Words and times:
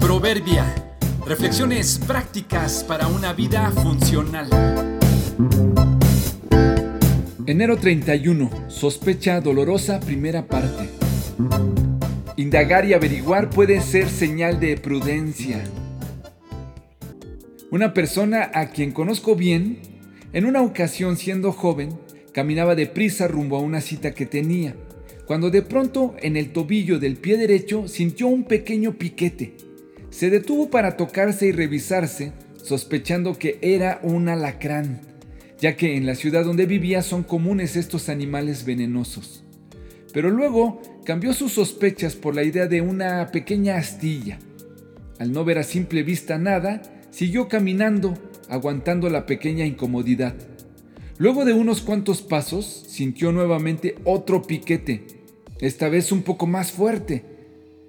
Proverbia. 0.00 0.74
Reflexiones 1.26 1.98
prácticas 1.98 2.82
para 2.82 3.06
una 3.06 3.32
vida 3.32 3.70
funcional. 3.70 4.48
Enero 7.46 7.76
31. 7.76 8.50
Sospecha 8.68 9.40
dolorosa, 9.40 10.00
primera 10.00 10.46
parte. 10.46 10.88
Indagar 12.36 12.84
y 12.84 12.94
averiguar 12.94 13.50
puede 13.50 13.80
ser 13.80 14.08
señal 14.08 14.58
de 14.58 14.76
prudencia. 14.76 15.62
Una 17.70 17.94
persona 17.94 18.50
a 18.52 18.70
quien 18.70 18.90
conozco 18.90 19.36
bien, 19.36 19.78
en 20.32 20.46
una 20.46 20.62
ocasión 20.62 21.16
siendo 21.16 21.52
joven, 21.52 21.96
caminaba 22.32 22.74
deprisa 22.74 23.28
rumbo 23.28 23.56
a 23.56 23.60
una 23.60 23.80
cita 23.80 24.14
que 24.14 24.26
tenía, 24.26 24.74
cuando 25.30 25.52
de 25.52 25.62
pronto 25.62 26.16
en 26.22 26.36
el 26.36 26.52
tobillo 26.52 26.98
del 26.98 27.14
pie 27.14 27.36
derecho 27.36 27.86
sintió 27.86 28.26
un 28.26 28.42
pequeño 28.42 28.98
piquete. 28.98 29.54
Se 30.10 30.28
detuvo 30.28 30.70
para 30.70 30.96
tocarse 30.96 31.46
y 31.46 31.52
revisarse, 31.52 32.32
sospechando 32.60 33.38
que 33.38 33.56
era 33.62 34.00
un 34.02 34.28
alacrán, 34.28 35.02
ya 35.60 35.76
que 35.76 35.96
en 35.96 36.04
la 36.04 36.16
ciudad 36.16 36.44
donde 36.44 36.66
vivía 36.66 37.02
son 37.02 37.22
comunes 37.22 37.76
estos 37.76 38.08
animales 38.08 38.64
venenosos. 38.64 39.44
Pero 40.12 40.30
luego 40.30 40.82
cambió 41.04 41.32
sus 41.32 41.52
sospechas 41.52 42.16
por 42.16 42.34
la 42.34 42.42
idea 42.42 42.66
de 42.66 42.80
una 42.80 43.30
pequeña 43.30 43.76
astilla. 43.76 44.40
Al 45.20 45.30
no 45.30 45.44
ver 45.44 45.58
a 45.58 45.62
simple 45.62 46.02
vista 46.02 46.38
nada, 46.38 46.82
Siguió 47.10 47.46
caminando, 47.46 48.14
aguantando 48.48 49.08
la 49.10 49.26
pequeña 49.26 49.64
incomodidad. 49.64 50.34
Luego 51.18 51.44
de 51.44 51.52
unos 51.52 51.82
cuantos 51.82 52.20
pasos, 52.20 52.64
sintió 52.88 53.30
nuevamente 53.30 53.94
otro 54.04 54.42
piquete, 54.42 55.19
esta 55.60 55.88
vez 55.88 56.10
un 56.12 56.22
poco 56.22 56.46
más 56.46 56.72
fuerte. 56.72 57.24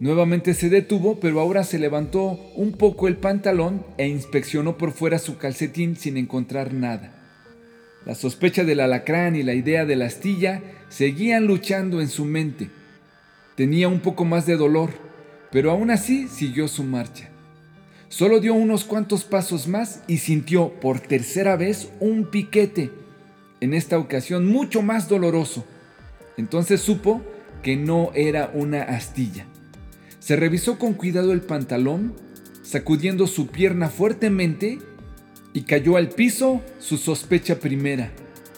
Nuevamente 0.00 0.54
se 0.54 0.68
detuvo, 0.68 1.20
pero 1.20 1.38
ahora 1.40 1.62
se 1.62 1.78
levantó 1.78 2.40
un 2.56 2.72
poco 2.72 3.06
el 3.06 3.16
pantalón 3.16 3.86
e 3.98 4.08
inspeccionó 4.08 4.76
por 4.76 4.92
fuera 4.92 5.18
su 5.18 5.38
calcetín 5.38 5.96
sin 5.96 6.16
encontrar 6.16 6.72
nada. 6.74 7.14
La 8.04 8.16
sospecha 8.16 8.64
del 8.64 8.80
alacrán 8.80 9.36
y 9.36 9.44
la 9.44 9.54
idea 9.54 9.84
de 9.84 9.94
la 9.94 10.06
astilla 10.06 10.60
seguían 10.88 11.46
luchando 11.46 12.00
en 12.00 12.08
su 12.08 12.24
mente. 12.24 12.70
Tenía 13.54 13.86
un 13.86 14.00
poco 14.00 14.24
más 14.24 14.44
de 14.44 14.56
dolor, 14.56 14.90
pero 15.52 15.70
aún 15.70 15.90
así 15.92 16.26
siguió 16.26 16.66
su 16.66 16.82
marcha. 16.82 17.28
Solo 18.08 18.40
dio 18.40 18.54
unos 18.54 18.84
cuantos 18.84 19.22
pasos 19.22 19.68
más 19.68 20.02
y 20.08 20.18
sintió 20.18 20.72
por 20.80 20.98
tercera 20.98 21.56
vez 21.56 21.90
un 22.00 22.26
piquete, 22.26 22.90
en 23.60 23.72
esta 23.72 23.98
ocasión 23.98 24.46
mucho 24.46 24.82
más 24.82 25.08
doloroso. 25.08 25.64
Entonces 26.36 26.80
supo 26.80 27.22
que 27.62 27.76
no 27.76 28.10
era 28.14 28.50
una 28.54 28.82
astilla. 28.82 29.46
Se 30.18 30.36
revisó 30.36 30.78
con 30.78 30.94
cuidado 30.94 31.32
el 31.32 31.40
pantalón, 31.40 32.14
sacudiendo 32.62 33.26
su 33.26 33.48
pierna 33.48 33.88
fuertemente 33.88 34.78
y 35.52 35.62
cayó 35.62 35.96
al 35.96 36.08
piso 36.08 36.62
su 36.78 36.96
sospecha 36.96 37.60
primera. 37.60 38.12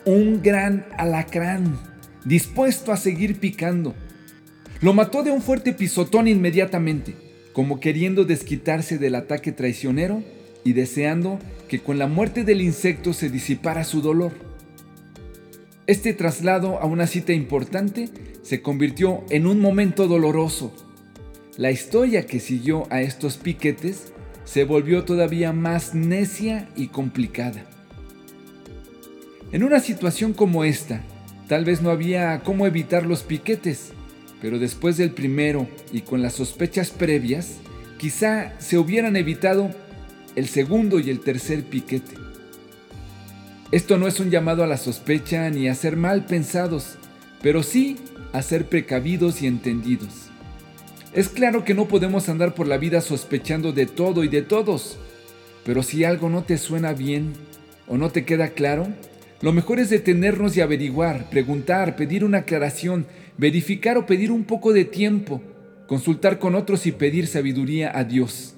Un 0.04 0.42
gran 0.42 0.86
alacrán, 0.98 1.78
dispuesto 2.24 2.92
a 2.92 2.96
seguir 2.96 3.40
picando. 3.40 3.94
Lo 4.80 4.92
mató 4.92 5.22
de 5.22 5.30
un 5.30 5.40
fuerte 5.40 5.72
pisotón 5.72 6.28
inmediatamente 6.28 7.24
como 7.54 7.78
queriendo 7.80 8.24
desquitarse 8.24 8.98
del 8.98 9.14
ataque 9.14 9.52
traicionero 9.52 10.22
y 10.64 10.74
deseando 10.74 11.38
que 11.68 11.78
con 11.78 11.98
la 11.98 12.08
muerte 12.08 12.44
del 12.44 12.60
insecto 12.60 13.14
se 13.14 13.30
disipara 13.30 13.84
su 13.84 14.02
dolor. 14.02 14.32
Este 15.86 16.14
traslado 16.14 16.80
a 16.80 16.86
una 16.86 17.06
cita 17.06 17.34
importante 17.34 18.08
se 18.42 18.62
convirtió 18.62 19.22
en 19.28 19.46
un 19.46 19.60
momento 19.60 20.08
doloroso. 20.08 20.74
La 21.58 21.70
historia 21.70 22.24
que 22.24 22.40
siguió 22.40 22.84
a 22.90 23.02
estos 23.02 23.36
piquetes 23.36 24.14
se 24.44 24.64
volvió 24.64 25.04
todavía 25.04 25.52
más 25.52 25.94
necia 25.94 26.70
y 26.74 26.88
complicada. 26.88 27.66
En 29.52 29.62
una 29.62 29.78
situación 29.78 30.32
como 30.32 30.64
esta, 30.64 31.02
tal 31.48 31.66
vez 31.66 31.82
no 31.82 31.90
había 31.90 32.40
cómo 32.40 32.66
evitar 32.66 33.04
los 33.04 33.22
piquetes, 33.22 33.92
pero 34.40 34.58
después 34.58 34.96
del 34.96 35.10
primero 35.10 35.68
y 35.92 36.00
con 36.00 36.22
las 36.22 36.32
sospechas 36.32 36.90
previas, 36.90 37.58
quizá 37.98 38.58
se 38.58 38.78
hubieran 38.78 39.16
evitado 39.16 39.70
el 40.34 40.48
segundo 40.48 40.98
y 40.98 41.10
el 41.10 41.20
tercer 41.20 41.62
piquete. 41.62 42.23
Esto 43.74 43.98
no 43.98 44.06
es 44.06 44.20
un 44.20 44.30
llamado 44.30 44.62
a 44.62 44.68
la 44.68 44.76
sospecha 44.76 45.50
ni 45.50 45.66
a 45.66 45.74
ser 45.74 45.96
mal 45.96 46.26
pensados, 46.26 46.94
pero 47.42 47.64
sí 47.64 47.96
a 48.32 48.40
ser 48.40 48.66
precavidos 48.66 49.42
y 49.42 49.48
entendidos. 49.48 50.28
Es 51.12 51.28
claro 51.28 51.64
que 51.64 51.74
no 51.74 51.88
podemos 51.88 52.28
andar 52.28 52.54
por 52.54 52.68
la 52.68 52.78
vida 52.78 53.00
sospechando 53.00 53.72
de 53.72 53.86
todo 53.86 54.22
y 54.22 54.28
de 54.28 54.42
todos, 54.42 54.96
pero 55.64 55.82
si 55.82 56.04
algo 56.04 56.30
no 56.30 56.44
te 56.44 56.56
suena 56.56 56.92
bien 56.92 57.32
o 57.88 57.98
no 57.98 58.10
te 58.10 58.24
queda 58.24 58.50
claro, 58.50 58.86
lo 59.40 59.52
mejor 59.52 59.80
es 59.80 59.90
detenernos 59.90 60.56
y 60.56 60.60
averiguar, 60.60 61.28
preguntar, 61.28 61.96
pedir 61.96 62.24
una 62.24 62.38
aclaración, 62.38 63.08
verificar 63.38 63.98
o 63.98 64.06
pedir 64.06 64.30
un 64.30 64.44
poco 64.44 64.72
de 64.72 64.84
tiempo, 64.84 65.42
consultar 65.88 66.38
con 66.38 66.54
otros 66.54 66.86
y 66.86 66.92
pedir 66.92 67.26
sabiduría 67.26 67.90
a 67.98 68.04
Dios. 68.04 68.54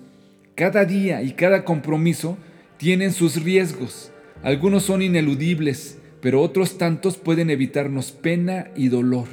Cada 0.54 0.84
día 0.84 1.22
y 1.22 1.32
cada 1.32 1.64
compromiso 1.64 2.36
tienen 2.76 3.14
sus 3.14 3.42
riesgos. 3.42 4.12
Algunos 4.42 4.84
son 4.84 5.02
ineludibles, 5.02 5.98
pero 6.20 6.42
otros 6.42 6.78
tantos 6.78 7.16
pueden 7.16 7.50
evitarnos 7.50 8.12
pena 8.12 8.68
y 8.76 8.88
dolor. 8.88 9.26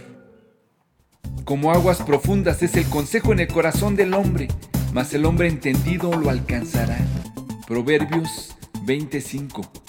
Como 1.45 1.71
aguas 1.71 2.01
profundas 2.01 2.63
es 2.63 2.75
el 2.75 2.85
consejo 2.85 3.33
en 3.33 3.39
el 3.39 3.47
corazón 3.47 3.95
del 3.95 4.13
hombre, 4.13 4.47
mas 4.93 5.13
el 5.13 5.25
hombre 5.25 5.47
entendido 5.47 6.13
lo 6.13 6.29
alcanzará. 6.29 6.97
Proverbios 7.67 8.55
25 8.85 9.82